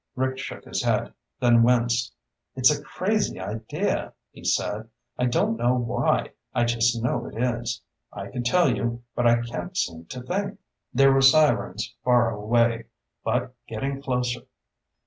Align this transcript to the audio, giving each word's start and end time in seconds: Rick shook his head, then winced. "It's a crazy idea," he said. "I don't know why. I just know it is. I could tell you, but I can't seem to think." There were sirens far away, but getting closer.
Rick 0.15 0.39
shook 0.39 0.65
his 0.65 0.81
head, 0.81 1.13
then 1.39 1.61
winced. 1.61 2.11
"It's 2.55 2.71
a 2.75 2.83
crazy 2.83 3.39
idea," 3.39 4.13
he 4.31 4.43
said. 4.43 4.89
"I 5.19 5.27
don't 5.27 5.57
know 5.57 5.75
why. 5.75 6.31
I 6.55 6.63
just 6.65 7.03
know 7.03 7.27
it 7.27 7.35
is. 7.39 7.83
I 8.11 8.25
could 8.31 8.43
tell 8.45 8.75
you, 8.75 9.03
but 9.13 9.27
I 9.27 9.43
can't 9.43 9.77
seem 9.77 10.05
to 10.05 10.23
think." 10.23 10.57
There 10.91 11.13
were 11.13 11.21
sirens 11.21 11.93
far 12.03 12.31
away, 12.31 12.85
but 13.23 13.53
getting 13.67 14.01
closer. 14.01 14.41